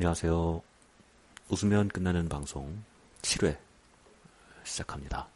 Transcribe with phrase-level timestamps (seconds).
[0.00, 0.62] 안녕하세요.
[1.48, 2.84] 웃으면 끝나는 방송
[3.22, 3.58] 7회
[4.62, 5.26] 시작합니다.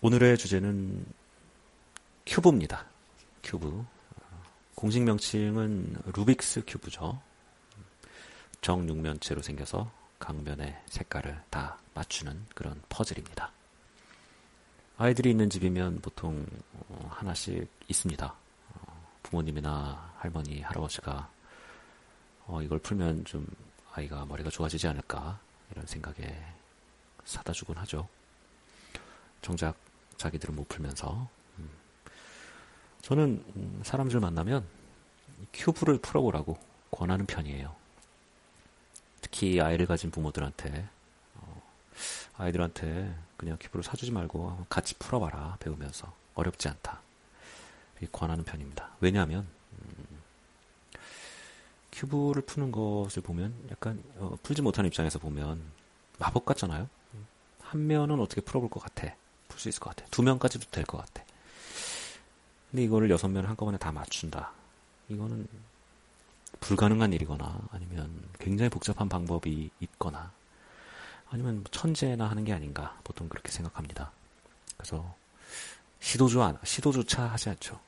[0.00, 1.04] 오늘의 주제는
[2.24, 2.86] 큐브입니다.
[3.42, 3.84] 큐브.
[4.74, 7.20] 공식 명칭은 루빅스 큐브죠.
[8.62, 13.52] 정육면체로 생겨서 각 면의 색깔을 다 맞추는 그런 퍼즐입니다.
[14.96, 18.26] 아이들이 있는 집이면 보통 어, 하나씩 있습니다.
[18.26, 21.28] 어, 부모님이나 할머니, 할아버지가
[22.46, 23.46] 어, 이걸 풀면 좀
[23.92, 25.38] 아이가 머리가 좋아지지 않을까
[25.70, 26.36] 이런 생각에
[27.24, 28.08] 사다 주곤 하죠.
[29.40, 29.76] 정작
[30.16, 31.70] 자기들은 못 풀면서 음.
[33.02, 34.66] 저는 음, 사람들 만나면
[35.52, 36.58] 큐브를 풀어보라고
[36.90, 37.74] 권하는 편이에요.
[39.20, 40.88] 특히 아이를 가진 부모들한테
[41.36, 41.62] 어,
[42.36, 47.00] 아이들한테 그냥 큐브를 사주지 말고 같이 풀어봐라 배우면서 어렵지 않다.
[48.12, 48.90] 권하는 편입니다.
[49.00, 49.46] 왜냐하면
[52.04, 55.62] 큐브를 푸는 것을 보면 약간 어, 풀지 못하는 입장에서 보면
[56.18, 56.88] 마법 같잖아요.
[57.60, 59.14] 한 면은 어떻게 풀어볼 것 같아.
[59.48, 60.08] 풀 수 있을 것 같아.
[60.10, 61.24] 두 면까지도 될 것 같아.
[62.70, 64.52] 근데 이거를 여섯 면 한꺼번에 다 맞춘다.
[65.08, 65.46] 이거는
[66.60, 70.32] 불가능한 일이거나 아니면 굉장히 복잡한 방법이 있거나
[71.30, 74.12] 아니면 뭐 천재나 하는 게 아닌가 보통 그렇게 생각합니다.
[74.76, 75.14] 그래서
[76.00, 77.80] 시도조 시도조차 하지 않죠.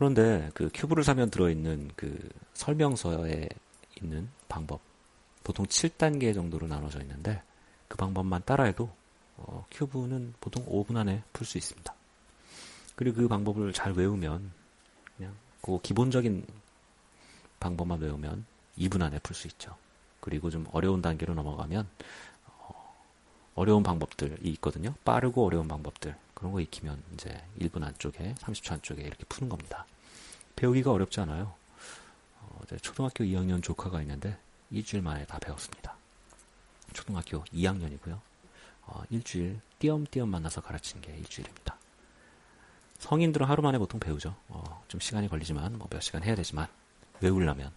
[0.00, 2.18] 그런데 그 큐브를 사면 들어있는 그
[2.54, 3.50] 설명서에
[4.00, 4.80] 있는 방법
[5.44, 7.42] 보통 7단계 정도로 나눠져 있는데
[7.86, 8.88] 그 방법만 따라해도
[9.36, 11.94] 어, 큐브는 보통 5분 안에 풀 수 있습니다.
[12.96, 14.50] 그리고 그 방법을 잘 외우면
[15.18, 16.46] 그냥 그 기본적인
[17.60, 18.46] 방법만 외우면
[18.78, 19.76] 2분 안에 풀 수 있죠.
[20.20, 21.86] 그리고 좀 어려운 단계로 넘어가면
[22.46, 22.94] 어,
[23.54, 24.94] 어려운 방법들이 있거든요.
[25.04, 29.84] 빠르고 어려운 방법들 그런 거 익히면 이제 1분 안쪽에 30초 안쪽에 이렇게 푸는 겁니다.
[30.56, 31.52] 배우기가 어렵지 않아요.
[32.40, 34.38] 어, 초등학교 2학년 조카가 있는데
[34.70, 35.94] 일주일 만에 다 배웠습니다.
[36.94, 38.18] 초등학교 2학년이고요.
[38.86, 41.76] 어, 일주일 띄엄띄엄 만나서 가르치는 게 일주일입니다.
[43.00, 44.34] 성인들은 하루 만에 보통 배우죠.
[44.48, 46.68] 어, 좀 시간이 걸리지만 뭐 몇 시간 해야 되지만
[47.20, 47.70] 외우려면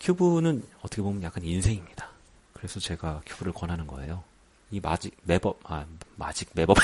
[0.00, 2.08] 큐브는 어떻게 보면 약간 인생입니다.
[2.54, 4.24] 그래서 제가 큐브를 권하는 거예요.
[4.72, 5.84] 이 마직 매법 아
[6.16, 6.78] 마직 매법